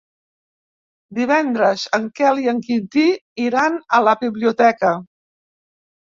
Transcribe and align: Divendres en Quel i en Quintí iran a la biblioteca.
Divendres 1.19 1.83
en 1.97 2.07
Quel 2.21 2.41
i 2.45 2.49
en 2.55 2.63
Quintí 2.69 3.05
iran 3.45 3.79
a 4.01 4.01
la 4.09 4.17
biblioteca. 4.25 4.97